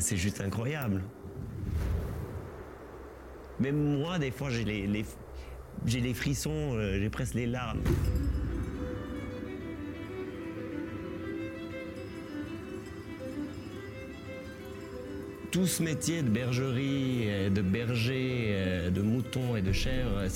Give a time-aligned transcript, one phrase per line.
[0.00, 1.02] C'est juste incroyable.
[3.60, 5.04] Même moi, des fois, j'ai les,
[5.86, 7.80] j'ai les frissons, euh, j'ai presque les larmes.
[15.50, 20.28] Tout ce métier de bergerie, euh, de berger, euh, de mouton et de chèvre,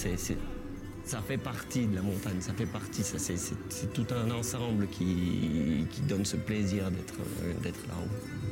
[1.04, 6.24] ça fait partie de la montagne, ça fait partie, c'est, tout un ensemble qui, donne
[6.24, 8.51] ce plaisir d'être là-haut.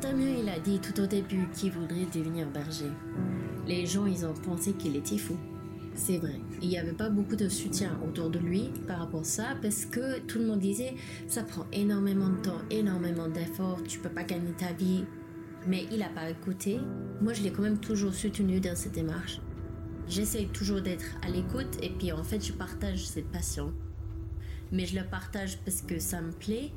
[0.00, 2.90] Damien il a dit tout au début qu'il voudrait devenir berger,
[3.66, 5.36] les gens ils ont pensé qu'il était fou.
[5.94, 9.24] C'est vrai, il n'y avait pas beaucoup de soutien autour de lui par rapport à
[9.24, 10.94] ça parce que tout le monde disait
[11.26, 15.04] ça prend énormément de temps, énormément d'efforts, tu peux pas gagner ta vie.
[15.66, 16.78] Mais il n'a pas écouté.
[17.22, 19.40] Moi je l'ai quand même toujours soutenu dans cette démarche.
[20.08, 23.72] J'essaye toujours d'être à l'écoute et puis en fait je partage cette passion
[24.72, 26.70] mais je le partage parce que ça me plaît.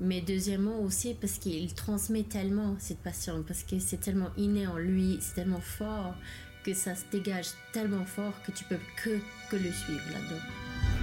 [0.00, 4.76] Mais deuxièmement aussi parce qu'il transmet tellement cette passion, parce que c'est tellement inné en
[4.76, 6.14] lui, c'est tellement fort
[6.64, 9.18] que ça se dégage tellement fort que tu peux que,
[9.50, 11.01] que le suivre là-dedans.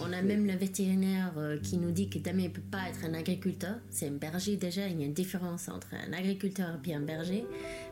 [0.00, 3.04] On a même le vétérinaire euh, qui nous dit que Damien ne peut pas être
[3.04, 3.76] un agriculteur.
[3.90, 4.86] C'est un berger déjà.
[4.88, 7.44] Il y a une différence entre un agriculteur et un berger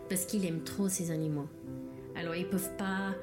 [0.08, 1.48] parce qu'il aime trop ses animaux.
[2.16, 3.14] Alors ils peuvent pas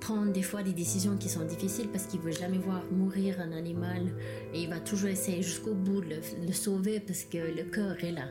[0.00, 3.52] prendre des fois des décisions qui sont difficiles parce qu'il veut jamais voir mourir un
[3.52, 4.06] animal
[4.54, 8.02] et il va toujours essayer jusqu'au bout de le, le sauver parce que le cœur
[8.02, 8.28] est là.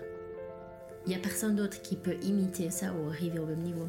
[1.06, 3.88] Il y a personne d'autre qui peut imiter ça ou arriver au même niveau.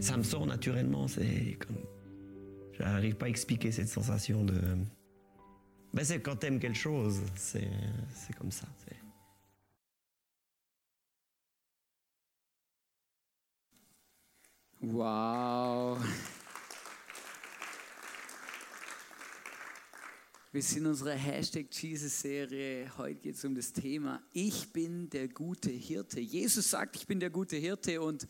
[0.00, 1.76] Ça me sort naturellement, c'est comme.
[2.72, 4.60] J'arrive pas à expliquer cette sensation de.
[5.94, 7.68] Ben c'est quand t'aimes quelque chose, c'est
[8.38, 8.66] comme ça.
[14.82, 15.98] Wow.
[20.52, 22.90] Wir sind in unserer Hashtag Jesus-Serie.
[22.96, 26.20] Heute geht es um das Thema Ich bin der gute Hirte.
[26.20, 28.28] Jesus sagt, ich bin der gute Hirte und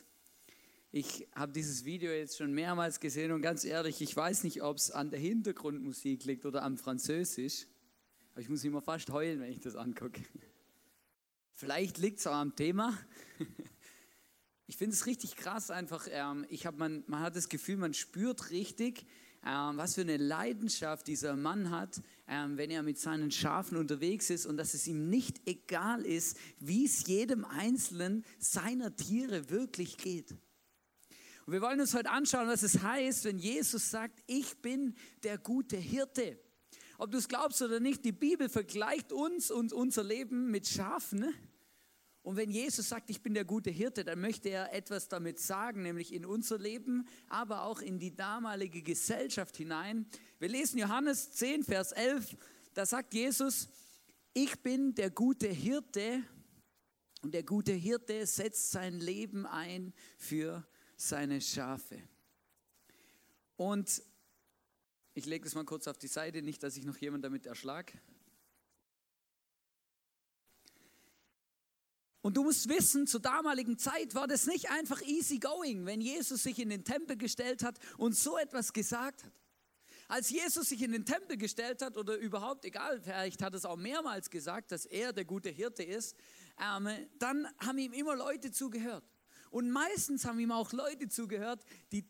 [0.98, 4.78] ich habe dieses Video jetzt schon mehrmals gesehen und ganz ehrlich, ich weiß nicht, ob
[4.78, 7.66] es an der Hintergrundmusik liegt oder am Französisch.
[8.32, 10.22] Aber ich muss immer fast heulen, wenn ich das angucke.
[11.52, 12.96] Vielleicht liegt es auch am Thema.
[14.68, 16.08] Ich finde es richtig krass einfach.
[16.10, 19.06] Ähm, ich hab, man, man hat das Gefühl, man spürt richtig,
[19.46, 24.28] ähm, was für eine Leidenschaft dieser Mann hat, ähm, wenn er mit seinen Schafen unterwegs
[24.28, 29.98] ist und dass es ihm nicht egal ist, wie es jedem Einzelnen seiner Tiere wirklich
[29.98, 30.34] geht.
[31.46, 35.38] Und wir wollen uns heute anschauen, was es heißt, wenn Jesus sagt, ich bin der
[35.38, 36.40] gute Hirte.
[36.98, 41.20] Ob du es glaubst oder nicht, die Bibel vergleicht uns und unser Leben mit Schafen.
[41.20, 41.32] Ne?
[42.22, 45.82] Und wenn Jesus sagt, ich bin der gute Hirte, dann möchte er etwas damit sagen,
[45.82, 50.06] nämlich in unser Leben, aber auch in die damalige Gesellschaft hinein.
[50.40, 52.36] Wir lesen Johannes 10, Vers 11,
[52.74, 53.68] da sagt Jesus,
[54.34, 56.24] ich bin der gute Hirte
[57.22, 60.66] und der gute Hirte setzt sein Leben ein für
[60.96, 62.02] seine Schafe.
[63.56, 64.02] Und
[65.14, 67.92] ich lege das mal kurz auf die Seite, nicht, dass ich noch jemand damit erschlag.
[72.20, 76.42] Und du musst wissen, zur damaligen Zeit war das nicht einfach easy going, wenn Jesus
[76.42, 79.32] sich in den Tempel gestellt hat und so etwas gesagt hat.
[80.08, 83.76] Als Jesus sich in den Tempel gestellt hat oder überhaupt, egal, vielleicht hat es auch
[83.76, 86.16] mehrmals gesagt, dass er der gute Hirte ist,
[86.60, 86.88] ähm,
[87.18, 89.04] dann haben ihm immer Leute zugehört.
[89.50, 92.08] Und meistens haben ihm auch Leute zugehört, die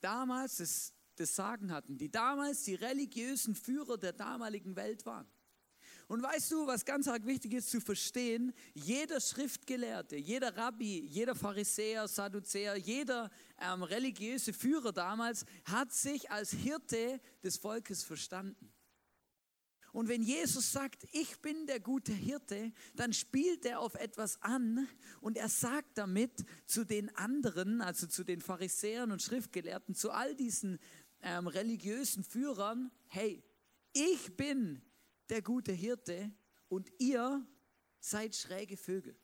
[0.00, 5.28] damals das, das Sagen hatten, die damals die religiösen Führer der damaligen Welt waren.
[6.10, 8.52] Und weißt du, was ganz arg wichtig ist zu verstehen?
[8.74, 13.30] Jeder Schriftgelehrte, jeder Rabbi, jeder Pharisäer, Sadduzäer, jeder
[13.60, 18.72] ähm, religiöse Führer damals hat sich als Hirte des Volkes verstanden.
[19.92, 24.88] Und wenn Jesus sagt, ich bin der gute Hirte, dann spielt er auf etwas an
[25.20, 30.34] und er sagt damit zu den anderen, also zu den Pharisäern und Schriftgelehrten, zu all
[30.34, 30.78] diesen
[31.22, 33.42] ähm, religiösen Führern, hey,
[33.92, 34.80] ich bin
[35.28, 36.30] der gute Hirte
[36.68, 37.46] und ihr
[37.98, 39.16] seid schräge Vögel.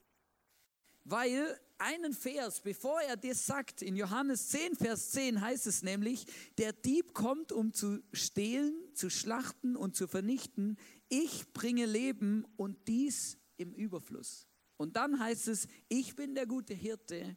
[1.04, 6.26] Weil einen Vers, bevor er das sagt, in Johannes 10, Vers 10 heißt es nämlich,
[6.58, 10.78] der Dieb kommt, um zu stehlen, zu schlachten und zu vernichten.
[11.08, 14.46] Ich bringe Leben und dies im Überfluss.
[14.76, 17.37] Und dann heißt es, ich bin der gute Hirte.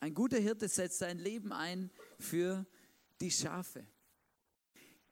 [0.00, 2.66] Ein guter Hirte setzt sein Leben ein für
[3.20, 3.86] die Schafe.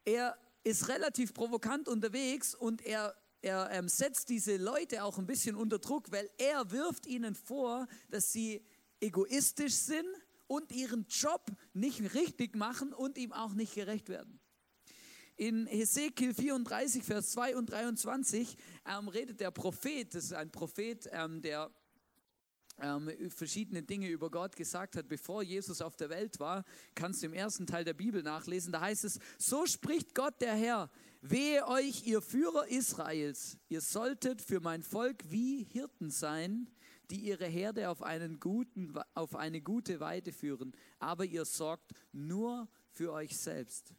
[0.04, 5.56] Er ist relativ provokant unterwegs und er er ähm, setzt diese Leute auch ein bisschen
[5.56, 8.62] unter Druck, weil er wirft ihnen vor, dass sie
[9.00, 10.08] egoistisch sind
[10.46, 14.40] und ihren Job nicht richtig machen und ihm auch nicht gerecht werden.
[15.36, 18.56] In Hesekiel 34, Vers 2 und 23
[18.86, 21.70] ähm, redet der Prophet, das ist ein Prophet, ähm, der
[22.82, 26.64] ähm, verschiedene Dinge über Gott gesagt hat, bevor Jesus auf der Welt war,
[26.94, 28.72] kannst du im ersten Teil der Bibel nachlesen.
[28.72, 34.42] Da heißt es, so spricht Gott der Herr, wehe euch, ihr Führer Israels, ihr solltet
[34.42, 36.68] für mein Volk wie Hirten sein,
[37.10, 42.68] die ihre Herde auf, einen guten, auf eine gute Weide führen, aber ihr sorgt nur
[42.90, 43.94] für euch selbst.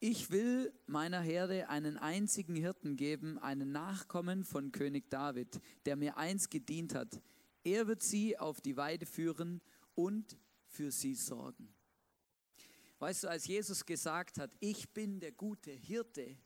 [0.00, 6.16] Ich will meiner Herde einen einzigen Hirten geben, einen Nachkommen von König David, der mir
[6.16, 7.20] einst gedient hat.
[7.64, 9.60] Er wird sie auf die Weide führen
[9.94, 11.74] und für sie sorgen.
[12.98, 16.36] Weißt du, als Jesus gesagt hat, ich bin der gute Hirte,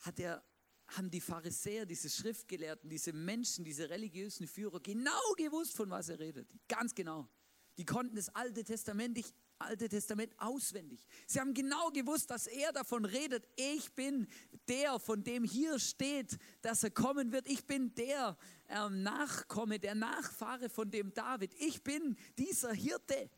[0.00, 0.42] hat er,
[0.86, 6.18] haben die Pharisäer, diese Schriftgelehrten, diese Menschen, diese religiösen Führer genau gewusst, von was er
[6.18, 6.50] redet.
[6.66, 7.28] Ganz genau.
[7.76, 9.16] Die konnten das Alte Testament
[9.60, 11.04] Alte Testament auswendig.
[11.26, 14.28] Sie haben genau gewusst, dass er davon redet, ich bin
[14.68, 17.48] der, von dem hier steht, dass er kommen wird.
[17.48, 18.36] Ich bin der
[18.68, 21.54] ähm, Nachkomme, der Nachfahre von dem David.
[21.58, 23.28] Ich bin dieser Hirte.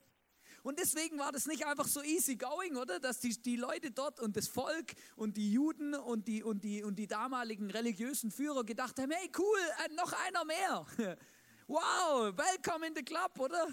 [0.63, 3.01] Und deswegen war das nicht einfach so easy going, oder?
[3.01, 6.83] Dass die, die Leute dort und das Volk und die Juden und die, und, die,
[6.83, 10.87] und die damaligen religiösen Führer gedacht haben, hey cool, äh, noch einer mehr.
[11.67, 13.69] Wow, welcome in the club, oder?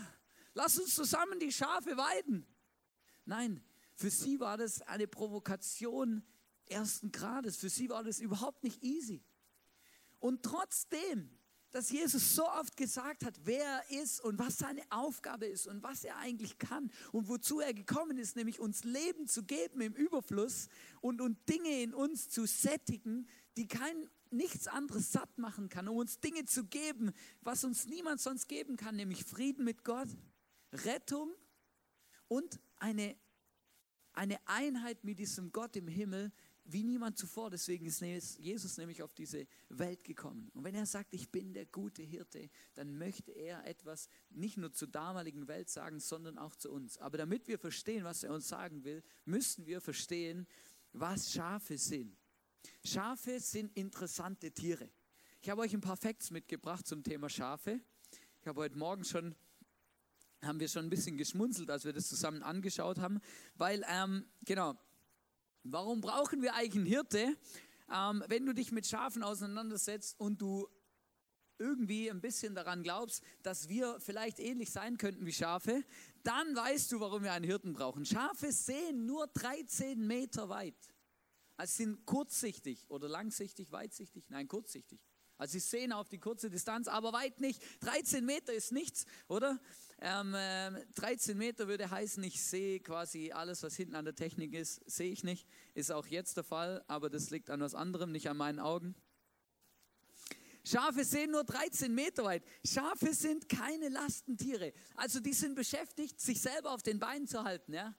[0.53, 2.45] Lass uns zusammen die Schafe weiden.
[3.25, 3.59] Nein,
[3.95, 6.23] für sie war das eine Provokation
[6.69, 7.57] ersten Grades.
[7.57, 9.23] Für sie war das überhaupt nicht easy.
[10.19, 11.36] Und trotzdem,
[11.77, 15.83] dass Jesus so oft gesagt hat, wer er ist und was seine Aufgabe ist und
[15.83, 19.93] was er eigentlich kann und wozu er gekommen ist, nämlich uns Leben zu geben im
[19.93, 20.69] Überfluss
[21.01, 23.27] und, und Dinge in uns zu sättigen,
[23.57, 28.21] die kein nichts anderes satt machen kann, um uns Dinge zu geben, was uns niemand
[28.21, 30.09] sonst geben kann, nämlich Frieden mit Gott,
[30.73, 31.31] Rettung
[32.27, 33.15] und eine,
[34.13, 36.31] eine Einheit mit diesem Gott im Himmel
[36.67, 37.49] wie niemand zuvor.
[37.49, 38.01] Deswegen ist
[38.39, 40.49] Jesus nämlich auf diese Welt gekommen.
[40.53, 44.71] Und wenn er sagt, ich bin der gute Hirte, dann möchte er etwas nicht nur
[44.73, 46.97] zur damaligen Welt sagen, sondern auch zu uns.
[46.97, 50.45] Aber damit wir verstehen, was er uns sagen will, müssen wir verstehen,
[50.91, 52.17] was Schafe sind.
[52.83, 54.89] Schafe sind interessante Tiere.
[55.41, 57.79] Ich habe euch ein paar Facts mitgebracht zum Thema Schafe.
[58.41, 59.35] Ich habe heute Morgen schon
[60.43, 63.19] haben wir schon ein bisschen geschmunzelt, als wir das zusammen angeschaut haben,
[63.55, 64.75] weil, ähm, genau,
[65.71, 67.37] warum brauchen wir eigentlich einen Hirte?
[67.93, 70.67] Ähm, wenn du dich mit Schafen auseinandersetzt und du
[71.59, 75.83] irgendwie ein bisschen daran glaubst, dass wir vielleicht ähnlich sein könnten wie Schafe,
[76.23, 78.05] dann weißt du, warum wir einen Hirten brauchen.
[78.05, 80.75] Schafe sehen nur 13 Meter weit.
[81.55, 84.29] Also sind kurzsichtig oder langsichtig, weitsichtig?
[84.29, 84.99] Nein, kurzsichtig.
[85.37, 87.61] Also sie sehen auf die kurze Distanz, aber weit nicht.
[87.81, 89.59] 13 Meter ist nichts, oder?
[89.99, 94.53] Ähm, äh, 13 Meter würde heißen, ich sehe quasi alles, was hinten an der Technik
[94.53, 95.47] ist, sehe ich nicht.
[95.73, 98.95] Ist auch jetzt der Fall, aber das liegt an was anderem, nicht an meinen Augen.
[100.63, 102.43] Schafe sehen nur 13 Meter weit.
[102.65, 104.73] Schafe sind keine Lastentiere.
[104.95, 107.73] Also die sind beschäftigt, sich selber auf den Beinen zu halten.
[107.73, 107.95] Ja?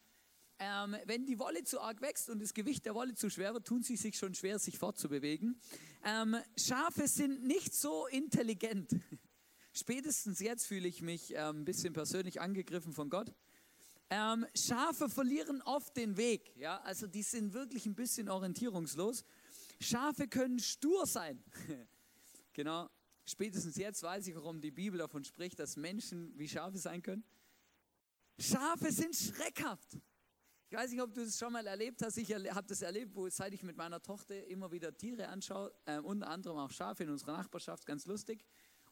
[0.60, 3.66] Ähm, wenn die Wolle zu arg wächst und das Gewicht der Wolle zu schwer wird,
[3.66, 5.60] tun sie sich schon schwer, sich fortzubewegen.
[6.04, 8.90] Ähm, Schafe sind nicht so intelligent.
[9.72, 13.32] Spätestens jetzt fühle ich mich ähm, ein bisschen persönlich angegriffen von Gott.
[14.10, 19.24] Ähm, Schafe verlieren oft den Weg, ja, also die sind wirklich ein bisschen orientierungslos.
[19.80, 21.44] Schafe können stur sein.
[22.52, 22.88] genau,
[23.26, 27.22] spätestens jetzt weiß ich, warum die Bibel davon spricht, dass Menschen wie Schafe sein können.
[28.40, 29.98] Schafe sind schreckhaft.
[30.70, 32.18] Ich weiß nicht, ob du das schon mal erlebt hast.
[32.18, 35.98] Ich habe das erlebt, wo seit ich mit meiner Tochter immer wieder Tiere anschaue, äh,
[35.98, 38.44] unter anderem auch Schafe in unserer Nachbarschaft, ganz lustig.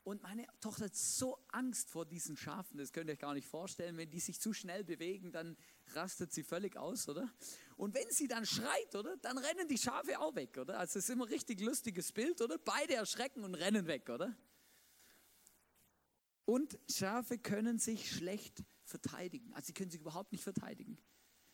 [0.02, 3.46] Und meine Tochter hat so Angst vor diesen Schafen, das könnt ihr euch gar nicht
[3.46, 3.98] vorstellen.
[3.98, 5.54] Wenn die sich zu schnell bewegen, dann
[5.88, 7.30] rastet sie völlig aus, oder?
[7.76, 9.18] Und wenn sie dann schreit, oder?
[9.18, 10.78] Dann rennen die Schafe auch weg, oder?
[10.78, 12.56] Also es ist immer ein richtig lustiges Bild, oder?
[12.56, 14.34] Beide erschrecken und rennen weg, oder?
[16.46, 19.52] Und Schafe können sich schlecht verteidigen.
[19.52, 20.96] Also sie können sich überhaupt nicht verteidigen.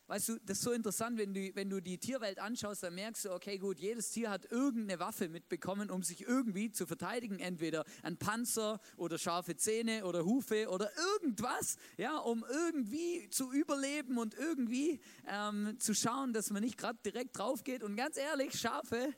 [0.07, 3.25] Weißt du, das ist so interessant, wenn du, wenn du die Tierwelt anschaust, dann merkst
[3.25, 7.39] du, okay, gut, jedes Tier hat irgendeine Waffe mitbekommen, um sich irgendwie zu verteidigen.
[7.39, 14.17] Entweder ein Panzer oder scharfe Zähne oder Hufe oder irgendwas, ja, um irgendwie zu überleben
[14.17, 17.81] und irgendwie ähm, zu schauen, dass man nicht gerade direkt drauf geht.
[17.81, 19.13] Und ganz ehrlich, Schafe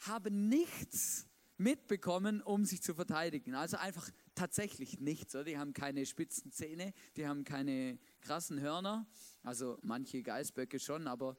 [0.00, 1.26] haben nichts
[1.56, 3.54] mitbekommen, um sich zu verteidigen.
[3.54, 5.34] Also einfach tatsächlich nichts.
[5.34, 5.44] Oder?
[5.44, 9.06] Die haben keine spitzen Zähne, die haben keine krassen Hörner,
[9.42, 11.36] also manche Geißböcke schon, aber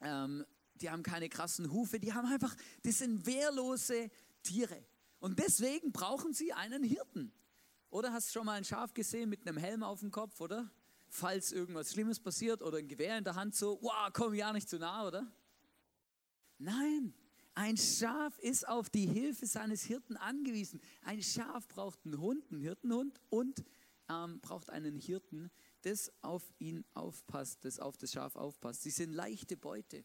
[0.00, 0.44] ähm,
[0.74, 4.10] die haben keine krassen Hufe, die haben einfach, das sind wehrlose
[4.42, 4.84] Tiere.
[5.20, 7.32] Und deswegen brauchen sie einen Hirten.
[7.90, 10.70] Oder hast du schon mal ein Schaf gesehen mit einem Helm auf dem Kopf, oder?
[11.08, 14.68] Falls irgendwas Schlimmes passiert oder ein Gewehr in der Hand, so, wow, komm ja nicht
[14.68, 15.32] zu nah, oder?
[16.58, 17.14] Nein,
[17.54, 20.80] ein Schaf ist auf die Hilfe seines Hirten angewiesen.
[21.02, 23.64] Ein Schaf braucht einen Hund, einen Hirtenhund und
[24.08, 25.52] ähm, braucht einen Hirten,
[25.84, 28.82] das auf ihn aufpasst, das auf das Schaf aufpasst.
[28.82, 30.04] Sie sind leichte Beute.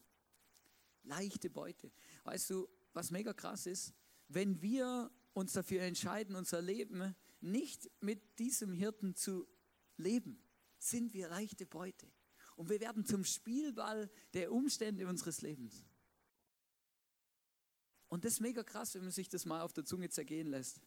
[1.03, 1.91] Leichte Beute.
[2.23, 3.93] Weißt du, was mega krass ist?
[4.27, 9.47] Wenn wir uns dafür entscheiden, unser Leben nicht mit diesem Hirten zu
[9.97, 10.43] leben,
[10.77, 12.11] sind wir leichte Beute.
[12.55, 15.85] Und wir werden zum Spielball der Umstände unseres Lebens.
[18.09, 20.81] Und das ist mega krass, wenn man sich das mal auf der Zunge zergehen lässt.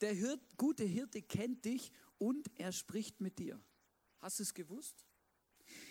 [0.00, 1.92] Der Hirt, gute Hirte kennt dich
[2.24, 3.60] und er spricht mit dir.
[4.18, 5.04] Hast du es gewusst?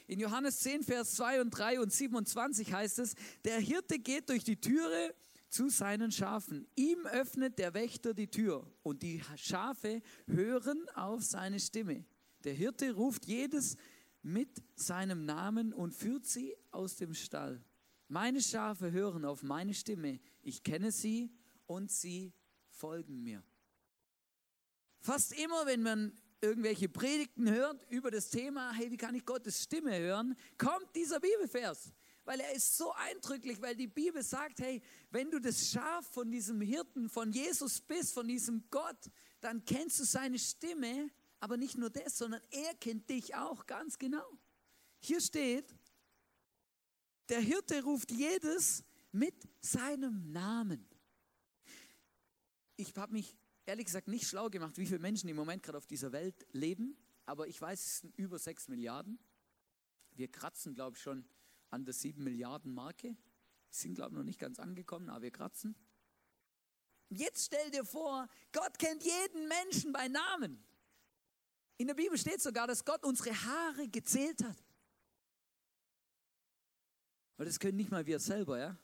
[0.08, 3.14] In Johannes 10, Vers 2 und 3 und 27 heißt es,
[3.46, 5.14] der Hirte geht durch die Türe
[5.50, 6.68] zu seinen Schafen.
[6.76, 12.04] Ihm öffnet der Wächter die Tür und die Schafe hören auf seine Stimme.
[12.44, 13.78] Der Hirte ruft jedes
[14.24, 17.64] mit seinem Namen und führt sie aus dem Stall.
[18.08, 20.20] Meine Schafe hören auf meine Stimme.
[20.42, 21.32] Ich kenne sie
[21.68, 22.34] und sie
[22.70, 23.44] folgen mir.
[25.04, 26.14] Fast immer, wenn man
[26.44, 31.20] irgendwelche Predigten hört über das Thema, hey, wie kann ich Gottes Stimme hören, kommt dieser
[31.20, 31.94] Bibelvers.
[32.26, 36.30] Weil er ist so eindrücklich, weil die Bibel sagt, hey, wenn du das Schaf von
[36.32, 39.10] diesem Hirten, von Jesus bist, von diesem Gott,
[39.42, 41.10] dann kennst du seine Stimme,
[41.40, 44.38] aber nicht nur das, sondern er kennt dich auch ganz genau.
[45.00, 45.74] Hier steht,
[47.30, 50.86] der Hirte ruft jedes mit seinem Namen.
[52.76, 55.88] Ich habe mich ehrlich gesagt nicht schlau gemacht, wie viele Menschen im Moment gerade auf
[55.88, 59.20] dieser Welt leben, aber ich weiß, es sind über sechs Milliarden.
[60.12, 61.26] Wir kratzen, glaube ich, schon
[61.70, 63.16] an der sieben Milliarden Marke.
[63.70, 65.76] Sind, glaube ich, noch nicht ganz angekommen, aber wir kratzen.
[67.10, 70.64] Jetzt stell dir vor, Gott kennt jeden Menschen bei Namen.
[71.78, 74.58] In der Bibel steht sogar, dass Gott unsere Haare gezählt hat.
[77.38, 78.78] Weil das können nicht mal wir selber, ja?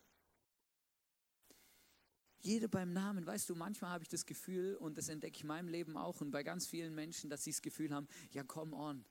[2.41, 5.48] Jeder beim Namen, weißt du, manchmal habe ich das Gefühl, und das entdecke ich in
[5.48, 8.75] meinem Leben auch und bei ganz vielen Menschen, dass sie das Gefühl haben, ja, come
[8.75, 9.05] on,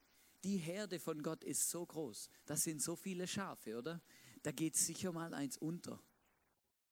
[0.44, 4.00] die Herde von Gott ist so groß, das sind so viele Schafe, oder?
[4.42, 6.00] Da geht sicher mal eins unter.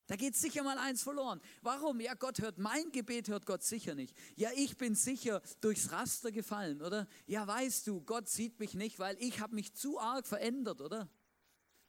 [0.07, 1.41] Da geht sicher mal eins verloren.
[1.61, 1.99] Warum?
[1.99, 4.15] Ja, Gott hört mein Gebet, hört Gott sicher nicht.
[4.35, 7.07] Ja, ich bin sicher durchs Raster gefallen, oder?
[7.25, 11.09] Ja, weißt du, Gott sieht mich nicht, weil ich habe mich zu arg verändert, oder?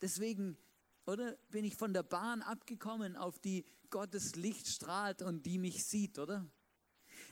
[0.01, 0.59] Deswegen,
[1.07, 5.85] oder, bin ich von der Bahn abgekommen, auf die Gottes Licht strahlt und die mich
[5.85, 6.47] sieht, oder?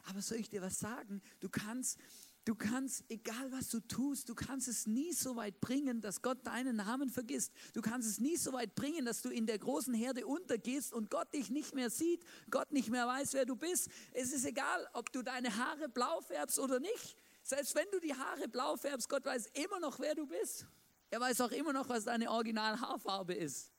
[0.05, 1.21] Aber soll ich dir was sagen?
[1.41, 1.99] Du kannst,
[2.45, 6.47] du kannst, egal was du tust, du kannst es nie so weit bringen, dass Gott
[6.47, 7.53] deinen Namen vergisst.
[7.75, 11.11] Du kannst es nie so weit bringen, dass du in der großen Herde untergehst und
[11.11, 13.89] Gott dich nicht mehr sieht, Gott nicht mehr weiß, wer du bist.
[14.13, 17.17] Es ist egal, ob du deine Haare blau färbst oder nicht.
[17.43, 20.67] Selbst wenn du die Haare blau färbst, Gott weiß immer noch, wer du bist.
[21.11, 23.73] Er weiß auch immer noch, was deine original Haarfarbe ist.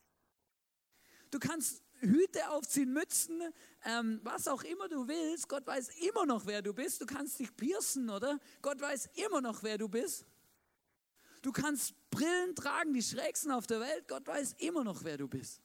[1.29, 3.41] Du kannst Hüte aufziehen, Mützen,
[3.85, 5.49] ähm, was auch immer du willst.
[5.49, 7.01] Gott weiß immer noch, wer du bist.
[7.01, 8.39] Du kannst dich piercen, oder?
[8.61, 10.25] Gott weiß immer noch, wer du bist.
[11.41, 14.07] Du kannst Brillen tragen, die schrägsten auf der Welt.
[14.07, 15.61] Gott weiß immer noch, wer du bist.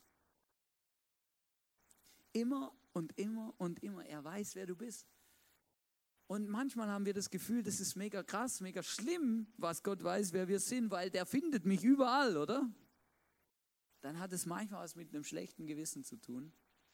[2.32, 4.04] Immer und immer und immer.
[4.06, 5.06] Er weiß, wer du bist.
[6.26, 10.32] Und manchmal haben wir das Gefühl, das ist mega krass, mega schlimm, was Gott weiß,
[10.32, 12.70] wer wir sind, weil der findet mich überall, oder?
[14.02, 16.52] Dann hat es manchmal was mit einem schlechten Gewissen zu tun,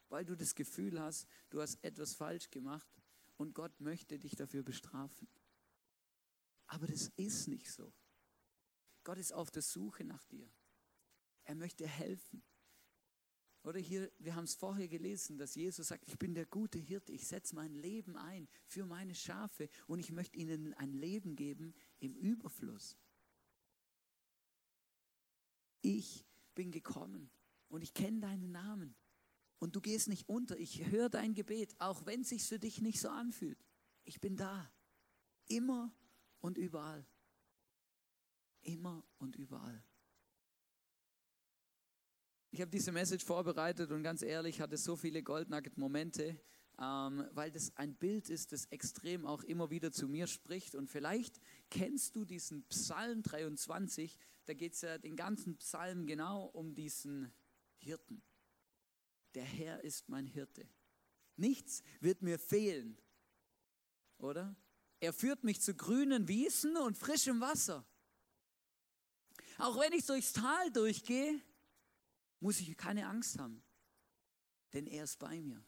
[0.08, 2.88] weil du das Gefühl hast, du hast etwas falsch gemacht
[3.36, 5.26] und Gott möchte dich dafür bestrafen.
[6.66, 7.92] Aber das ist nicht so.
[9.04, 10.50] Gott ist auf der Suche nach dir.
[11.44, 12.42] Er möchte helfen.
[13.62, 17.12] Oder hier, wir haben es vorher gelesen, dass Jesus sagt, ich bin der gute Hirte,
[17.12, 21.74] ich setze mein Leben ein für meine Schafe und ich möchte ihnen ein Leben geben
[22.00, 22.98] im Überfluss.
[25.80, 26.27] Ich
[26.58, 27.30] bin gekommen
[27.68, 28.96] und ich kenne deinen Namen
[29.60, 30.58] und du gehst nicht unter.
[30.58, 33.64] Ich höre dein Gebet, auch wenn es sich für dich nicht so anfühlt.
[34.02, 34.68] Ich bin da,
[35.46, 35.94] immer
[36.40, 37.06] und überall.
[38.62, 39.84] Immer und überall.
[42.50, 46.40] Ich habe diese Message vorbereitet und ganz ehrlich hatte so viele Goldnugget-Momente,
[46.80, 50.74] ähm, weil das ein Bild ist, das extrem auch immer wieder zu mir spricht.
[50.74, 56.46] Und vielleicht kennst du diesen Psalm 23, da geht es ja den ganzen Psalm genau
[56.46, 57.32] um diesen
[57.76, 58.22] Hirten.
[59.34, 60.68] Der Herr ist mein Hirte.
[61.36, 62.98] Nichts wird mir fehlen,
[64.18, 64.56] oder?
[65.00, 67.86] Er führt mich zu grünen Wiesen und frischem Wasser.
[69.58, 71.40] Auch wenn ich durchs Tal durchgehe,
[72.40, 73.62] muss ich keine Angst haben,
[74.72, 75.62] denn er ist bei mir.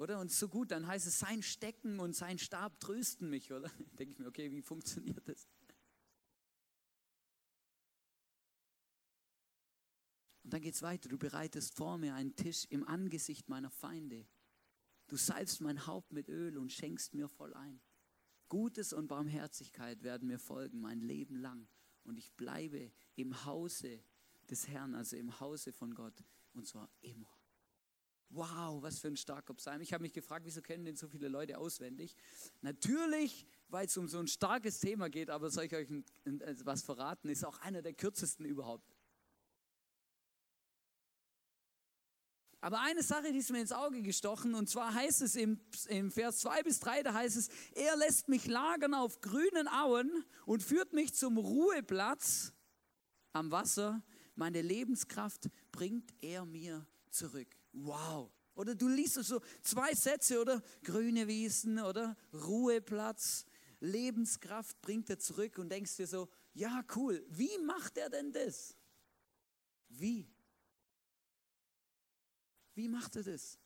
[0.00, 0.18] Oder?
[0.18, 3.68] Und so gut, dann heißt es, sein Stecken und sein Stab trösten mich, oder?
[3.98, 5.46] Denke ich mir, okay, wie funktioniert das?
[10.42, 11.10] Und dann geht es weiter.
[11.10, 14.26] Du bereitest vor mir einen Tisch im Angesicht meiner Feinde.
[15.06, 17.82] Du salbst mein Haupt mit Öl und schenkst mir voll ein.
[18.48, 21.68] Gutes und Barmherzigkeit werden mir folgen mein Leben lang.
[22.04, 24.02] Und ich bleibe im Hause
[24.48, 27.39] des Herrn, also im Hause von Gott, und zwar immer.
[28.30, 29.80] Wow, was für ein starker Psalm.
[29.80, 32.16] Ich habe mich gefragt, wieso kennen den so viele Leute auswendig?
[32.60, 36.04] Natürlich, weil es um so ein starkes Thema geht, aber soll ich euch ein,
[36.64, 38.94] was verraten, ist auch einer der kürzesten überhaupt.
[42.62, 46.10] Aber eine Sache, die ist mir ins Auge gestochen, und zwar heißt es im, im
[46.10, 50.62] Vers 2 bis 3, da heißt es, er lässt mich lagern auf grünen Auen und
[50.62, 52.52] führt mich zum Ruheplatz
[53.32, 54.02] am Wasser
[54.40, 57.59] meine Lebenskraft bringt er mir zurück.
[57.72, 58.30] Wow.
[58.54, 60.62] Oder du liest so zwei Sätze, oder?
[60.82, 62.16] Grüne Wiesen, oder?
[62.32, 63.46] Ruheplatz,
[63.80, 67.24] Lebenskraft bringt er zurück und denkst dir so, ja, cool.
[67.28, 68.76] Wie macht er denn das?
[69.88, 70.28] Wie?
[72.74, 73.58] Wie macht er das?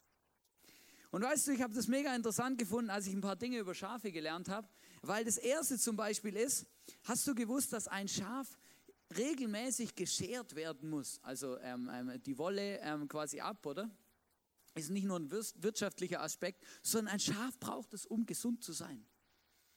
[1.10, 3.74] Und weißt du, ich habe das mega interessant gefunden, als ich ein paar Dinge über
[3.74, 4.68] Schafe gelernt habe,
[5.02, 6.66] weil das erste zum Beispiel ist,
[7.04, 8.58] hast du gewusst, dass ein Schaf
[9.16, 13.90] regelmäßig geschert werden muss, also ähm, ähm, die Wolle ähm, quasi ab, oder?
[14.74, 19.06] Ist nicht nur ein wirtschaftlicher Aspekt, sondern ein Schaf braucht es, um gesund zu sein.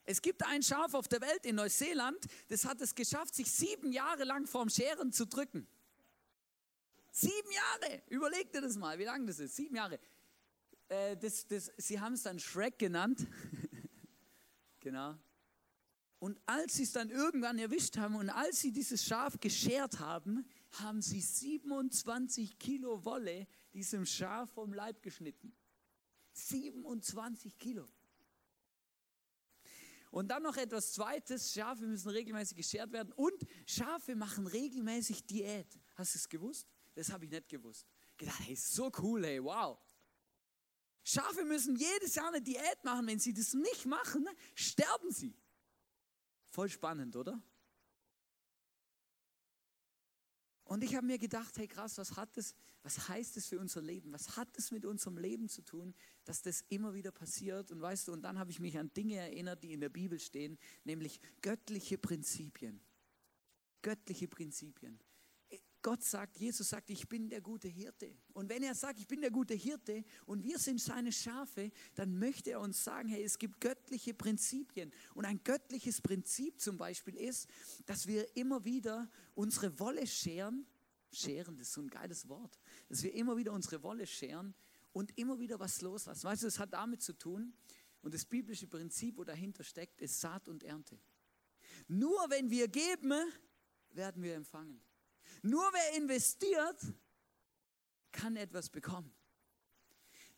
[0.03, 3.91] Es gibt ein Schaf auf der Welt in Neuseeland, das hat es geschafft, sich sieben
[3.91, 5.67] Jahre lang vorm Scheren zu drücken.
[7.11, 8.03] Sieben Jahre!
[8.09, 9.55] Überleg dir das mal, wie lange das ist.
[9.55, 9.99] Sieben Jahre.
[10.87, 13.25] Äh, das, das, sie haben es dann Shrek genannt.
[14.79, 15.17] genau.
[16.19, 20.47] Und als sie es dann irgendwann erwischt haben und als sie dieses Schaf geschert haben,
[20.71, 25.55] haben sie 27 Kilo Wolle diesem Schaf vom Leib geschnitten.
[26.33, 27.87] 27 Kilo.
[30.09, 35.67] Und dann noch etwas Zweites, Schafe müssen regelmäßig geschert werden und Schafe machen regelmäßig Diät.
[35.95, 36.67] Hast du es gewusst?
[36.95, 37.85] Das habe ich nicht gewusst.
[38.17, 39.77] Gedacht, hey, so cool, hey, wow.
[41.03, 43.05] Schafe müssen jedes Jahr eine Diät machen.
[43.05, 45.35] Wenn sie das nicht machen, sterben sie.
[46.57, 47.39] Voll spannend, oder?
[50.63, 53.79] Und ich habe mir gedacht, hey krass, was hat das, was heißt das für unser
[53.79, 54.11] Leben?
[54.11, 55.93] Was hat das mit unserem Leben zu tun,
[56.25, 57.69] dass das immer wieder passiert?
[57.69, 60.19] Und weißt du, und dann habe ich mich an Dinge erinnert, die in der Bibel
[60.19, 62.81] stehen, nämlich göttliche Prinzipien.
[63.83, 64.99] Göttliche Prinzipien.
[65.87, 68.13] Gott sagt, Jesus sagt, ich bin der gute Hirte.
[68.33, 72.19] Und wenn er sagt, ich bin der gute Hirte und wir sind seine Schafe, dann
[72.19, 74.91] möchte er uns sagen, hey, es gibt göttliche Prinzipien.
[75.13, 77.47] Und ein göttliches Prinzip zum Beispiel ist,
[77.85, 80.67] dass wir immer wieder unsere Wolle scheren.
[81.09, 82.59] Scheren, das ist so ein geiles Wort.
[82.89, 84.55] Dass wir immer wieder unsere Wolle scheren
[84.91, 86.25] und immer wieder was loslassen.
[86.25, 87.53] Weißt du, es hat damit zu tun,
[88.01, 90.99] und das biblische Prinzip, wo dahinter steckt, ist Saat und Ernte.
[91.87, 93.13] Nur wenn wir geben,
[93.91, 94.81] werden wir empfangen.
[95.41, 96.79] Nur wer investiert,
[98.11, 99.13] kann etwas bekommen.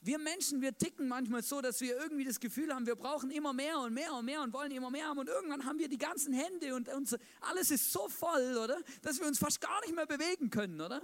[0.01, 3.51] Wir Menschen, wir ticken manchmal so, dass wir irgendwie das Gefühl haben, wir brauchen immer
[3.51, 5.97] mehr und mehr und mehr und wollen immer mehr haben und irgendwann haben wir die
[5.97, 8.81] ganzen Hände und unser, alles ist so voll, oder?
[9.01, 11.01] Dass wir uns fast gar nicht mehr bewegen können, oder?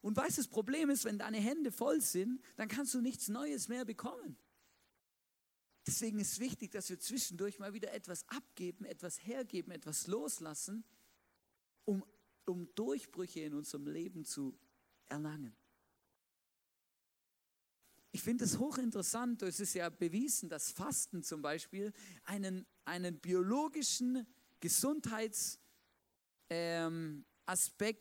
[0.00, 3.28] Und weißt du, das Problem ist, wenn deine Hände voll sind, dann kannst du nichts
[3.28, 4.38] Neues mehr bekommen.
[5.86, 10.84] Deswegen ist wichtig, dass wir zwischendurch mal wieder etwas abgeben, etwas hergeben, etwas loslassen,
[11.84, 12.04] um
[12.48, 14.58] um Durchbrüche in unserem Leben zu
[15.08, 15.56] erlangen.
[18.12, 21.92] Ich finde es hochinteressant, es ist ja bewiesen, dass Fasten zum Beispiel
[22.24, 24.26] einen, einen biologischen
[24.60, 25.60] Gesundheitsaspekt
[26.50, 27.24] ähm,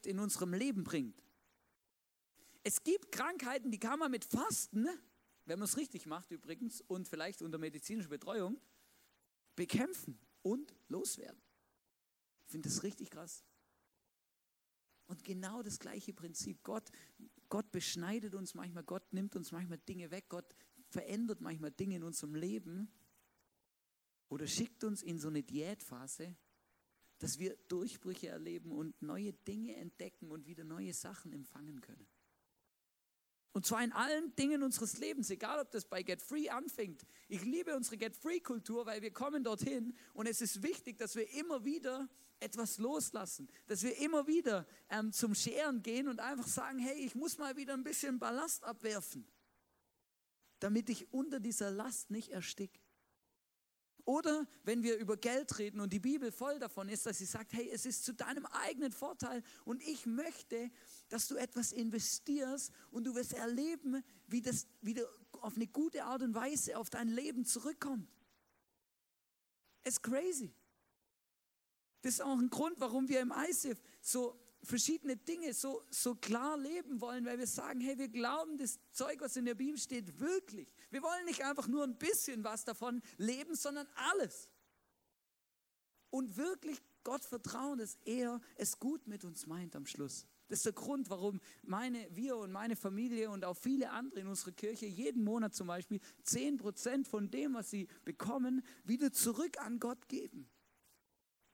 [0.05, 1.21] in unserem Leben bringt.
[2.63, 4.87] Es gibt Krankheiten, die kann man mit Fasten,
[5.45, 8.59] wenn man es richtig macht übrigens, und vielleicht unter medizinischer Betreuung,
[9.55, 11.41] bekämpfen und loswerden.
[12.45, 13.43] Ich finde das richtig krass.
[15.07, 16.63] Und genau das gleiche Prinzip.
[16.63, 16.89] Gott,
[17.49, 20.55] Gott beschneidet uns manchmal, Gott nimmt uns manchmal Dinge weg, Gott
[20.89, 22.91] verändert manchmal Dinge in unserem Leben
[24.29, 26.35] oder schickt uns in so eine Diätphase,
[27.19, 32.07] dass wir Durchbrüche erleben und neue Dinge entdecken und wieder neue Sachen empfangen können.
[33.53, 37.05] Und zwar in allen Dingen unseres Lebens, egal ob das bei Get Free anfängt.
[37.29, 41.15] Ich liebe unsere Get Free Kultur, weil wir kommen dorthin und es ist wichtig, dass
[41.15, 46.47] wir immer wieder etwas loslassen, dass wir immer wieder ähm, zum Scheren gehen und einfach
[46.47, 49.27] sagen, hey, ich muss mal wieder ein bisschen Ballast abwerfen,
[50.59, 52.79] damit ich unter dieser Last nicht ersticke.
[54.05, 57.53] Oder wenn wir über Geld reden und die Bibel voll davon ist, dass sie sagt,
[57.53, 60.69] hey, es ist zu deinem eigenen Vorteil und ich möchte,
[61.09, 65.09] dass du etwas investierst und du wirst erleben, wie das wieder
[65.41, 68.07] auf eine gute Art und Weise auf dein Leben zurückkommt.
[69.81, 70.53] Es ist crazy.
[72.05, 76.55] Das ist auch ein Grund, warum wir im ICF so verschiedene Dinge so, so klar
[76.55, 80.19] leben wollen, weil wir sagen, hey, wir glauben das Zeug, was in der Bibel steht,
[80.19, 80.71] wirklich.
[80.91, 84.51] Wir wollen nicht einfach nur ein bisschen was davon leben, sondern alles.
[86.11, 90.27] Und wirklich Gott vertrauen, dass er es gut mit uns meint am Schluss.
[90.47, 94.27] Das ist der Grund, warum meine, wir und meine Familie und auch viele andere in
[94.27, 99.79] unserer Kirche jeden Monat zum Beispiel 10% von dem, was sie bekommen, wieder zurück an
[99.79, 100.47] Gott geben.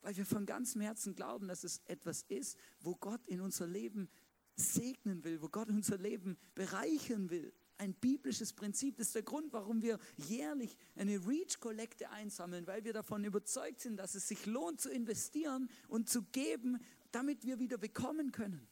[0.02, 4.10] Weil wir von ganzem Herzen glauben, dass es etwas ist, wo Gott in unser Leben
[4.56, 7.54] segnen will, wo Gott unser Leben bereichern will.
[7.78, 8.98] Ein biblisches Prinzip.
[8.98, 13.98] Das ist der Grund, warum wir jährlich eine Reach-Kollekte einsammeln, weil wir davon überzeugt sind,
[13.98, 16.78] dass es sich lohnt zu investieren und zu geben,
[17.12, 18.68] damit wir wieder bekommen können.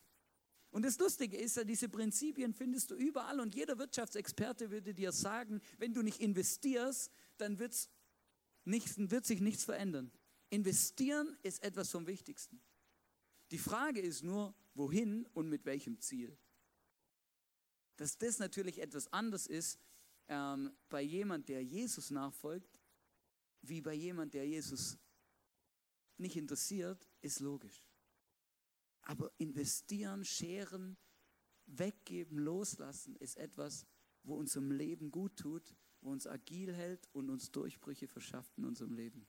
[0.71, 5.11] Und das Lustige ist ja, diese Prinzipien findest du überall und jeder Wirtschaftsexperte würde dir
[5.11, 7.89] sagen, wenn du nicht investierst, dann wird's
[8.65, 10.11] nicht, wird sich nichts verändern.
[10.49, 12.61] Investieren ist etwas vom Wichtigsten.
[13.51, 16.37] Die Frage ist nur, wohin und mit welchem Ziel.
[17.97, 19.79] Dass das natürlich etwas anders ist
[20.27, 22.79] ähm, bei jemand, der Jesus nachfolgt,
[23.61, 24.97] wie bei jemand, der Jesus
[26.17, 27.85] nicht interessiert, ist logisch.
[29.01, 30.97] Aber investieren, scheren,
[31.65, 33.85] weggeben, loslassen ist etwas,
[34.23, 38.93] wo unserem Leben gut tut, wo uns agil hält und uns Durchbrüche verschafft in unserem
[38.93, 39.27] Leben.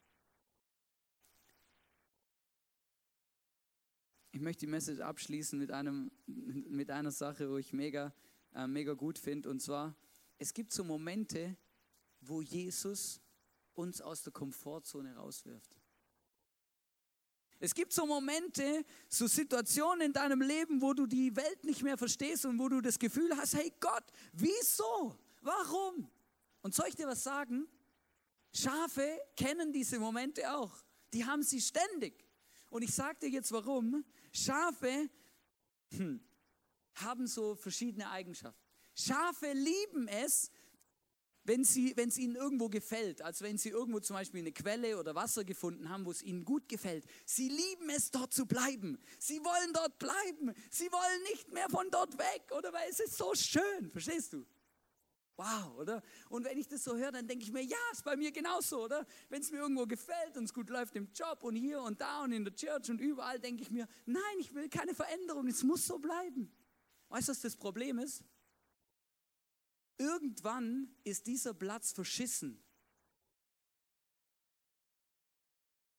[4.32, 8.14] Ich möchte die Message abschließen mit, einem, mit einer Sache, wo ich mega,
[8.54, 9.50] äh, mega gut finde.
[9.50, 9.96] Und zwar,
[10.38, 11.56] es gibt so Momente,
[12.20, 13.20] wo Jesus
[13.74, 15.76] uns aus der Komfortzone rauswirft.
[17.58, 21.98] Es gibt so Momente, so Situationen in deinem Leben, wo du die Welt nicht mehr
[21.98, 25.18] verstehst und wo du das Gefühl hast, hey Gott, wieso?
[25.42, 26.08] Warum?
[26.62, 27.66] Und soll ich dir was sagen?
[28.54, 30.72] Schafe kennen diese Momente auch.
[31.12, 32.24] Die haben sie ständig.
[32.70, 34.04] Und ich sage dir jetzt warum.
[34.32, 35.10] Schafe
[35.90, 36.20] hm,
[36.94, 38.60] haben so verschiedene Eigenschaften.
[38.94, 40.50] Schafe lieben es,
[41.44, 45.14] wenn, sie, es ihnen irgendwo gefällt, als wenn sie irgendwo zum Beispiel eine Quelle oder
[45.14, 47.04] Wasser gefunden haben, wo es ihnen gut gefällt.
[47.24, 48.98] Sie lieben es, dort zu bleiben.
[49.18, 50.54] Sie wollen dort bleiben.
[50.70, 52.72] Sie wollen nicht mehr von dort weg, oder?
[52.72, 54.44] Weil es ist so schön, verstehst du?
[55.40, 56.03] Wow, oder?
[56.29, 58.85] Und wenn ich das so höre, dann denke ich mir, ja, ist bei mir genauso,
[58.85, 59.07] oder?
[59.31, 62.24] Wenn es mir irgendwo gefällt und es gut läuft im Job und hier und da
[62.24, 65.62] und in der Church und überall, denke ich mir, nein, ich will keine Veränderung, es
[65.62, 66.55] muss so bleiben.
[67.09, 68.22] Weißt du, was das Problem ist?
[69.96, 72.62] Irgendwann ist dieser Platz verschissen.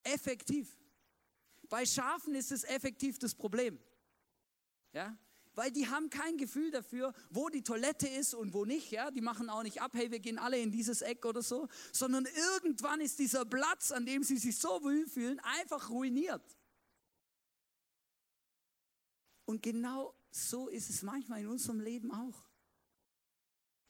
[0.04, 0.78] Effektiv.
[1.68, 3.80] Bei Schafen ist es effektiv das Problem.
[4.94, 5.18] Ja?
[5.56, 8.92] Weil die haben kein Gefühl dafür, wo die Toilette ist und wo nicht.
[8.92, 11.68] Ja, die machen auch nicht ab, hey, wir gehen alle in dieses Eck oder so,
[11.92, 16.58] sondern irgendwann ist dieser Platz, an dem sie sich so wohl fühlen, einfach ruiniert.
[19.46, 22.48] Und genau so ist es manchmal in unserem Leben auch.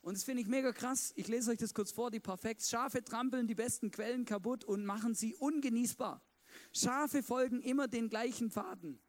[0.00, 1.12] Und das finde ich mega krass.
[1.14, 2.68] Ich lese euch das kurz vor, die Perfekts.
[2.68, 6.20] Schafe trampeln die besten Quellen kaputt und machen sie ungenießbar.
[6.72, 9.00] Schafe folgen immer den gleichen Pfaden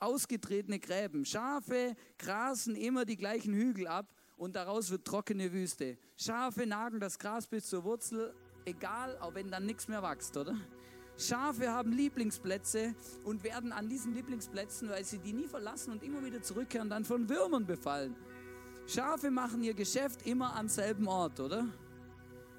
[0.00, 1.24] ausgetretene Gräben.
[1.24, 5.98] Schafe grasen immer die gleichen Hügel ab und daraus wird trockene Wüste.
[6.16, 8.34] Schafe nagen das Gras bis zur Wurzel,
[8.64, 10.56] egal, auch wenn dann nichts mehr wächst, oder?
[11.18, 16.24] Schafe haben Lieblingsplätze und werden an diesen Lieblingsplätzen, weil sie die nie verlassen und immer
[16.24, 18.16] wieder zurückkehren, dann von Würmern befallen.
[18.86, 21.68] Schafe machen ihr Geschäft immer am selben Ort, oder?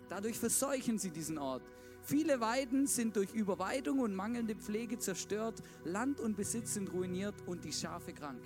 [0.08, 1.64] Dadurch verseuchen sie diesen Ort.
[2.04, 7.64] Viele Weiden sind durch Überweidung und mangelnde Pflege zerstört, Land und Besitz sind ruiniert und
[7.64, 8.42] die Schafe krank.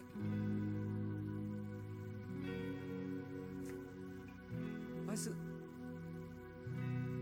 [5.06, 5.32] Weißt du,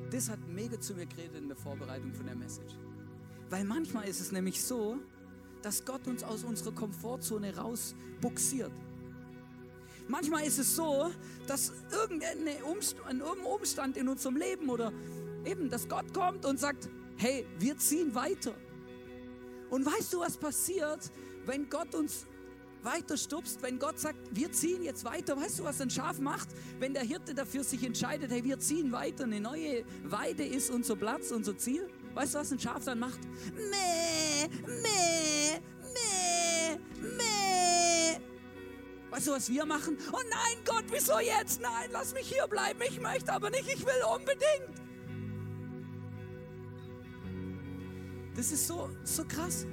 [0.10, 2.74] das hat mega zu mir geredet in der Vorbereitung von der Message.
[3.50, 4.98] Weil manchmal ist es nämlich so,
[5.62, 8.72] dass Gott uns aus unserer Komfortzone rausbuxiert.
[10.08, 11.12] Manchmal ist es so,
[11.48, 14.92] dass irgendein Umstand in unserem Leben oder
[15.46, 18.54] eben, dass Gott kommt und sagt, hey, wir ziehen weiter.
[19.70, 21.12] Und weißt du, was passiert,
[21.46, 22.28] wenn Gott uns
[22.84, 25.38] weiter stupst, wenn Gott sagt, wir ziehen jetzt weiter.
[25.38, 26.50] Weißt du, was ein Schaf macht?
[26.80, 30.96] Wenn der Hirte dafür sich entscheidet, hey, wir ziehen weiter, eine neue Weide ist unser
[30.96, 31.88] Platz, unser Ziel.
[32.14, 33.20] Weißt du, was ein Schaf dann macht?
[33.56, 35.60] Mäh, mäh,
[35.94, 38.20] mäh, mäh.
[39.10, 39.98] Weißt du, was wir machen?
[40.12, 41.62] Oh nein, Gott, wieso jetzt?
[41.62, 42.80] Nein, lass mich hier bleiben.
[42.88, 44.82] Ich möchte aber nicht, ich will unbedingt.
[48.36, 49.66] Das ist so, so krass.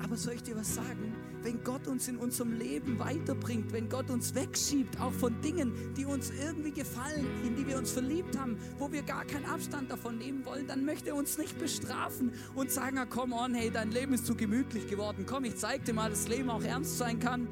[0.00, 1.14] Aber soll ich dir was sagen?
[1.44, 6.06] wenn Gott uns in unserem Leben weiterbringt, wenn Gott uns wegschiebt, auch von Dingen, die
[6.06, 10.16] uns irgendwie gefallen, in die wir uns verliebt haben, wo wir gar keinen Abstand davon
[10.16, 13.90] nehmen wollen, dann möchte er uns nicht bestrafen und sagen, ah, komm on, hey, dein
[13.90, 16.96] Leben ist zu gemütlich geworden, komm, ich zeig dir mal, dass das Leben auch ernst
[16.96, 17.46] sein kann.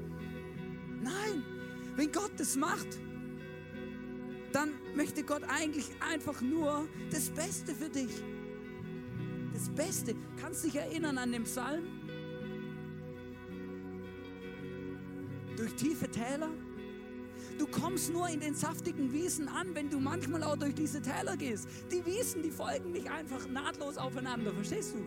[1.02, 1.44] Nein,
[1.96, 2.88] wenn Gott das macht,
[4.52, 8.10] dann möchte Gott eigentlich einfach nur das Beste für dich.
[9.52, 10.14] Das Beste.
[10.40, 11.82] Kannst du dich erinnern an den Psalm?
[15.62, 16.50] durch tiefe Täler.
[17.58, 21.36] Du kommst nur in den saftigen Wiesen an, wenn du manchmal auch durch diese Täler
[21.36, 21.68] gehst.
[21.90, 24.98] Die Wiesen, die folgen nicht einfach nahtlos aufeinander, verstehst du?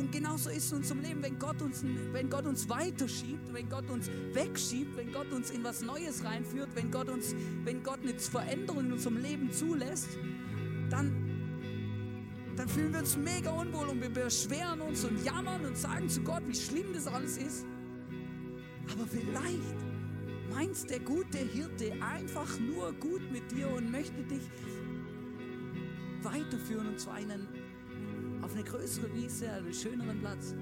[0.00, 3.68] Und genauso ist es in unserem Leben, wenn Gott uns, wenn Gott uns weiterschiebt, wenn
[3.68, 7.98] Gott uns wegschiebt, wenn Gott uns in was Neues reinführt, wenn Gott uns, wenn Gott
[8.02, 10.10] eine Veränderung in unserem Leben zulässt,
[10.88, 11.27] dann,
[12.58, 16.20] dann fühlen wir uns mega unwohl und wir beschweren uns und jammern und sagen zu
[16.22, 17.64] Gott, wie schlimm das alles ist.
[18.92, 19.76] Aber vielleicht
[20.50, 24.42] meinst der gute Hirte einfach nur gut mit dir und möchte dich
[26.22, 27.46] weiterführen und zwar einen,
[28.42, 30.54] auf eine größere Wiese, einen schöneren Platz.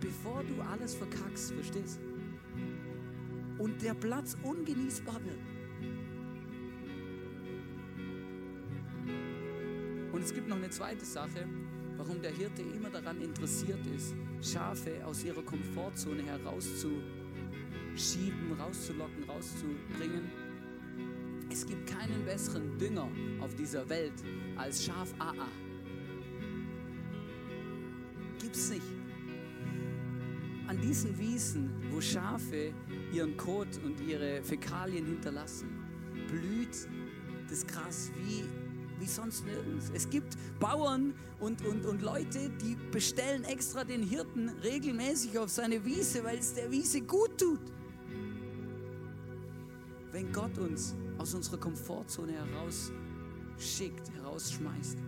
[0.00, 2.00] Bevor du alles verkackst, verstehst?
[3.58, 5.53] Und der Platz ungenießbar wird.
[10.14, 11.44] Und es gibt noch eine zweite Sache,
[11.96, 17.02] warum der Hirte immer daran interessiert ist, Schafe aus ihrer Komfortzone herauszuschieben,
[18.56, 20.30] rauszulocken, rauszubringen.
[21.50, 23.08] Es gibt keinen besseren Dünger
[23.40, 24.12] auf dieser Welt
[24.56, 25.48] als Schaf AA.
[28.38, 28.86] Gibt's nicht.
[30.68, 32.72] An diesen Wiesen, wo Schafe
[33.12, 35.70] ihren Kot und ihre Fäkalien hinterlassen,
[36.28, 36.86] blüht
[37.48, 38.44] das Gras wie
[38.98, 39.90] wie sonst nirgends.
[39.94, 45.84] Es gibt Bauern und, und, und Leute, die bestellen extra den Hirten regelmäßig auf seine
[45.84, 47.60] Wiese, weil es der Wiese gut tut.
[50.12, 54.98] Wenn Gott uns aus unserer Komfortzone herausschickt, herausschmeißt,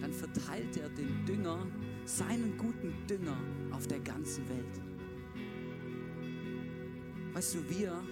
[0.00, 1.66] dann verteilt er den Dünger,
[2.06, 3.36] seinen guten Dünger
[3.70, 4.80] auf der ganzen Welt.
[7.34, 8.02] Weißt du, wir,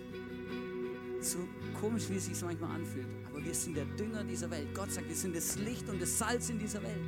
[1.21, 1.39] so
[1.81, 3.07] komisch wie es sich manchmal anfühlt,
[3.39, 4.75] aber wir sind der Dünger dieser Welt.
[4.75, 6.99] Gott sagt, wir sind das Licht und das Salz in dieser Welt.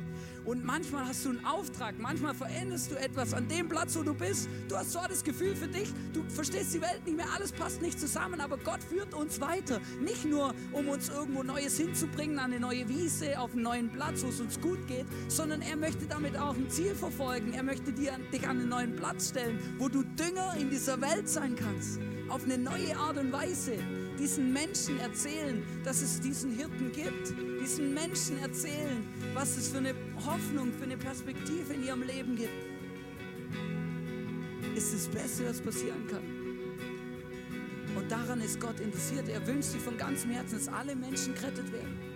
[0.45, 4.13] Und manchmal hast du einen Auftrag, manchmal veränderst du etwas an dem Platz, wo du
[4.13, 4.47] bist.
[4.69, 7.81] Du hast zwar das Gefühl für dich, du verstehst die Welt nicht mehr, alles passt
[7.81, 9.81] nicht zusammen, aber Gott führt uns weiter.
[9.99, 14.23] Nicht nur, um uns irgendwo Neues hinzubringen, an eine neue Wiese, auf einen neuen Platz,
[14.23, 17.53] wo es uns gut geht, sondern er möchte damit auch ein Ziel verfolgen.
[17.53, 21.27] Er möchte dir, dich an einen neuen Platz stellen, wo du Dünger in dieser Welt
[21.27, 21.99] sein kannst.
[22.29, 23.77] Auf eine neue Art und Weise
[24.21, 29.03] diesen Menschen erzählen, dass es diesen Hirten gibt, diesen Menschen erzählen,
[29.33, 32.51] was es für eine Hoffnung, für eine Perspektive in ihrem Leben gibt,
[34.75, 36.21] ist das Beste, was passieren kann.
[37.95, 39.27] Und daran ist Gott interessiert.
[39.27, 42.10] Er wünscht sich von ganzem Herzen, dass alle Menschen gerettet werden.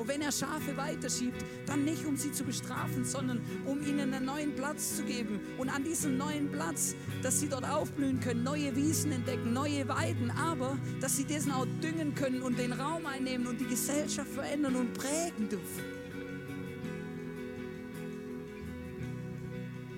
[0.00, 4.24] Und wenn er Schafe weiterschiebt, dann nicht um sie zu bestrafen, sondern um ihnen einen
[4.24, 5.38] neuen Platz zu geben.
[5.58, 10.30] Und an diesem neuen Platz, dass sie dort aufblühen können, neue Wiesen entdecken, neue Weiden,
[10.30, 14.74] aber dass sie diesen auch düngen können und den Raum einnehmen und die Gesellschaft verändern
[14.76, 15.84] und prägen dürfen.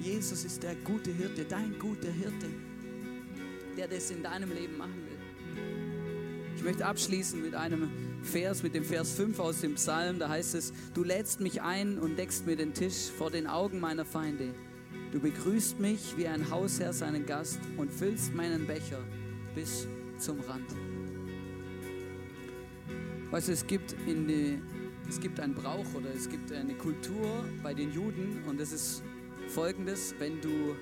[0.01, 2.49] Jesus ist der gute Hirte, dein guter Hirte,
[3.77, 5.12] der das in deinem Leben machen will.
[6.63, 7.91] Ich möchte abschließen mit einem
[8.23, 11.99] Vers, mit dem Vers 5 aus dem Psalm, da heißt es, du lädst mich ein
[11.99, 14.55] und deckst mir den Tisch vor den Augen meiner Feinde.
[15.11, 19.01] Du begrüßt mich wie ein Hausherr seinen Gast und füllst meinen Becher
[19.57, 20.71] bis zum Rand.
[23.33, 24.61] Weißt du, es gibt in die,
[25.09, 29.03] es gibt einen Brauch oder es gibt eine Kultur bei den Juden und das ist
[29.49, 30.77] folgendes, wenn du,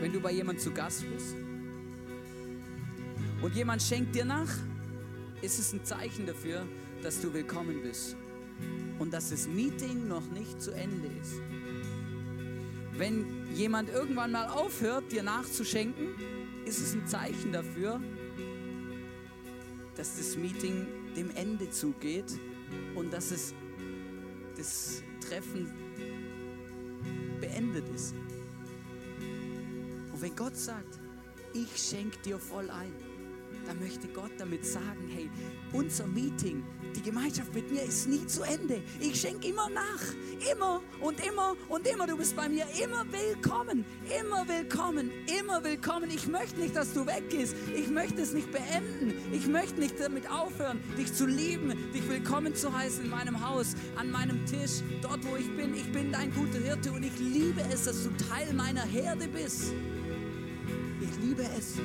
[0.00, 1.34] wenn du bei jemand zu Gast bist
[3.42, 4.48] und jemand schenkt dir nach,
[5.42, 6.66] ist es ein Zeichen dafür,
[7.02, 8.16] dass du willkommen bist
[8.98, 11.40] und dass das Meeting noch nicht zu Ende ist.
[12.96, 16.08] Wenn jemand irgendwann mal aufhört, dir nachzuschenken,
[16.66, 18.00] ist es ein Zeichen dafür,
[19.96, 22.38] dass das Meeting dem Ende zugeht
[22.94, 23.54] und dass es
[24.56, 25.70] das Treffen
[27.40, 28.14] beendet ist.
[30.12, 30.98] Und wenn Gott sagt,
[31.54, 32.92] ich schenke dir voll ein,
[33.66, 35.30] dann möchte Gott damit sagen, hey,
[35.72, 36.64] unser Meeting,
[36.96, 38.82] die Gemeinschaft mit mir ist nie zu Ende.
[38.98, 40.02] Ich schenke immer nach,
[40.50, 42.06] immer und immer und immer.
[42.06, 43.84] Du bist bei mir immer willkommen,
[44.20, 46.10] immer willkommen, immer willkommen.
[46.10, 47.54] Ich möchte nicht, dass du weggehst.
[47.74, 49.14] Ich möchte es nicht beenden.
[49.32, 53.74] Ich möchte nicht damit aufhören, dich zu lieben, dich willkommen zu heißen in meinem Haus,
[53.96, 55.74] an meinem Tisch, dort, wo ich bin.
[55.74, 59.72] Ich bin dein guter Hirte und ich liebe es, dass du Teil meiner Herde bist.
[61.00, 61.78] Ich liebe es.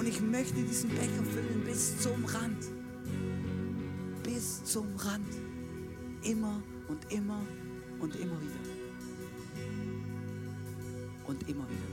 [0.00, 2.64] Und ich möchte diesen Becher füllen bis zum Rand.
[4.22, 5.28] Bis zum Rand.
[6.22, 7.42] Immer und immer
[7.98, 8.60] und immer wieder.
[11.26, 11.90] Und immer wieder.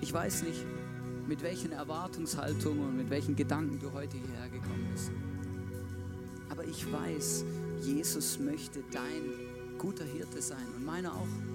[0.00, 0.64] Ich weiß nicht,
[1.26, 5.10] mit welchen Erwartungshaltungen und mit welchen Gedanken du heute hierher gekommen bist.
[6.48, 7.44] Aber ich weiß,
[7.80, 11.51] Jesus möchte dein guter Hirte sein und meiner auch.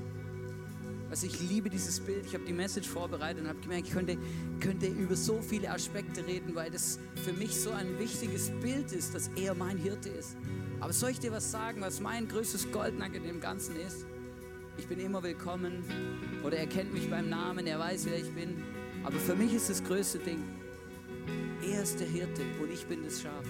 [1.10, 2.26] Also ich liebe dieses Bild.
[2.26, 4.18] Ich habe die Message vorbereitet und habe gemerkt, ich könnte,
[4.60, 9.16] könnte über so viele Aspekte reden, weil das für mich so ein wichtiges Bild ist,
[9.16, 10.36] dass er mein Hirte ist.
[10.80, 14.06] Aber soll ich dir was sagen, was mein größtes Goldnugget dem Ganzen ist?
[14.78, 15.84] Ich bin immer willkommen
[16.44, 18.64] oder er kennt mich beim Namen, er weiß, wer ich bin.
[19.04, 20.44] Aber für mich ist das größte Ding,
[21.64, 23.46] er ist der Hirte und ich bin das Schaf.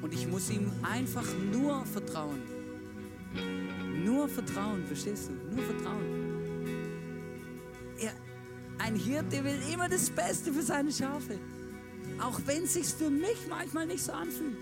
[0.00, 2.42] Und ich muss ihm einfach nur vertrauen.
[4.04, 5.54] Nur vertrauen, verstehst du?
[5.54, 6.17] Nur vertrauen.
[8.88, 11.38] Ein Hirte will immer das Beste für seine Schafe.
[12.22, 14.56] Auch wenn es sich für mich manchmal nicht so anfühlt.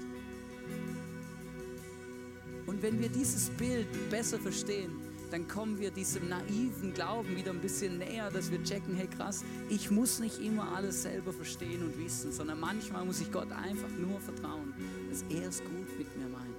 [2.66, 4.90] Und wenn wir dieses Bild besser verstehen,
[5.30, 9.44] dann kommen wir diesem naiven Glauben wieder ein bisschen näher, dass wir checken, hey krass,
[9.68, 13.90] ich muss nicht immer alles selber verstehen und wissen, sondern manchmal muss ich Gott einfach
[13.96, 14.74] nur vertrauen,
[15.08, 16.56] dass er es gut mit mir meint.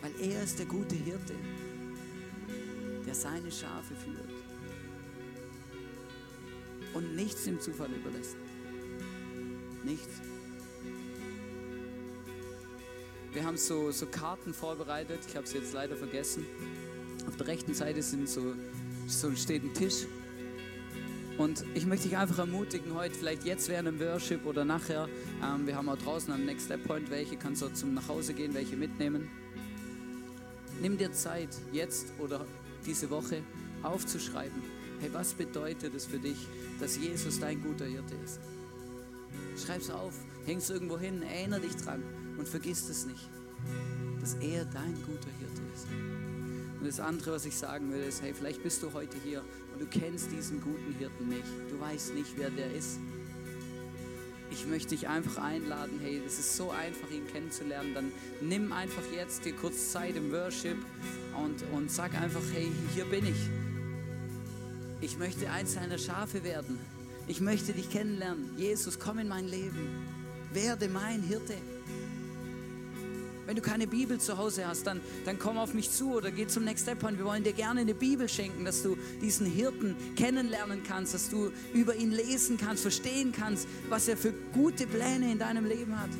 [0.00, 1.34] Weil er ist der gute Hirte,
[3.06, 4.43] der seine Schafe führt
[6.94, 8.36] und nichts dem Zufall überlässt.
[9.84, 10.20] Nichts.
[13.32, 16.46] Wir haben so, so Karten vorbereitet, ich habe sie jetzt leider vergessen.
[17.26, 18.54] Auf der rechten Seite sind so,
[19.08, 20.06] so steht ein Tisch.
[21.36, 25.08] Und ich möchte dich einfach ermutigen, heute, vielleicht jetzt während dem Worship oder nachher,
[25.42, 28.34] ähm, wir haben auch draußen am Next Step Point welche, kannst du zum nach Hause
[28.34, 29.28] gehen, welche mitnehmen.
[30.80, 32.46] Nimm dir Zeit, jetzt oder
[32.86, 33.42] diese Woche
[33.82, 34.62] aufzuschreiben,
[35.00, 36.46] hey, was bedeutet es für dich,
[36.80, 38.40] dass Jesus dein guter Hirte ist.
[39.56, 40.14] Schreib's auf,
[40.46, 42.02] häng's irgendwo hin, erinnere dich dran
[42.38, 43.28] und vergiss es nicht,
[44.20, 45.86] dass er dein guter Hirte ist.
[46.80, 49.80] Und das andere, was ich sagen will, ist, hey, vielleicht bist du heute hier und
[49.80, 51.46] du kennst diesen guten Hirten nicht.
[51.70, 52.98] Du weißt nicht, wer der ist.
[54.50, 57.94] Ich möchte dich einfach einladen, hey, es ist so einfach, ihn kennenzulernen.
[57.94, 60.76] Dann nimm einfach jetzt dir kurz Zeit im Worship
[61.42, 63.63] und, und sag einfach, hey, hier bin ich
[65.04, 66.78] ich möchte eins deiner Schafe werden.
[67.26, 68.50] Ich möchte dich kennenlernen.
[68.56, 70.02] Jesus, komm in mein Leben.
[70.52, 71.54] Werde mein Hirte.
[73.46, 76.46] Wenn du keine Bibel zu Hause hast, dann, dann komm auf mich zu oder geh
[76.46, 77.18] zum Next Step Point.
[77.18, 81.50] Wir wollen dir gerne eine Bibel schenken, dass du diesen Hirten kennenlernen kannst, dass du
[81.74, 86.10] über ihn lesen kannst, verstehen kannst, was er für gute Pläne in deinem Leben hat.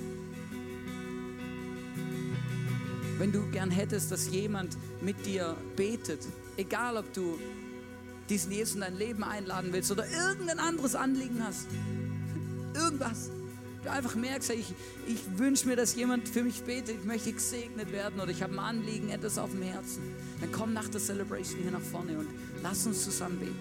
[3.19, 6.21] Wenn du gern hättest, dass jemand mit dir betet,
[6.59, 7.39] egal ob du
[8.29, 11.67] diesen Jesus in dein Leben einladen willst oder irgendein anderes Anliegen hast,
[12.75, 13.31] irgendwas,
[13.83, 14.75] du einfach merkst, ich,
[15.07, 18.53] ich wünsche mir, dass jemand für mich betet, ich möchte gesegnet werden oder ich habe
[18.55, 20.03] ein Anliegen, etwas auf dem Herzen,
[20.41, 22.29] dann komm nach der Celebration hier nach vorne und
[22.63, 23.55] lass uns zusammen beten.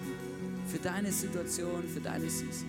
[0.66, 2.66] Für deine Situation, für deine Season.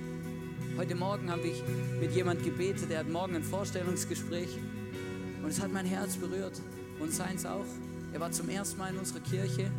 [0.78, 1.64] Heute Morgen habe ich
[2.02, 4.50] mit jemand gebetet, der hat morgen ein Vorstellungsgespräch
[5.42, 6.60] und es hat mein Herz berührt
[7.00, 7.66] und seins auch.
[8.12, 9.72] Er war zum ersten Mal in unserer Kirche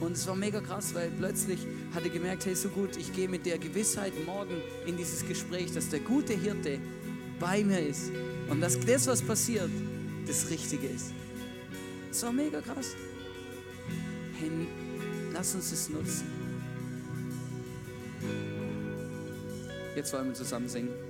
[0.00, 1.60] und es war mega krass, weil plötzlich
[1.94, 5.72] hat er gemerkt, hey, so gut, ich gehe mit der Gewissheit morgen in dieses Gespräch,
[5.72, 6.78] dass der gute Hirte
[7.38, 8.10] bei mir ist
[8.48, 9.70] und dass das, was passiert,
[10.26, 11.12] das Richtige ist.
[12.10, 12.94] Es war mega krass.
[14.38, 14.50] Hey,
[15.32, 16.26] lass uns es nutzen.
[19.94, 21.09] Jetzt wollen wir zusammen singen.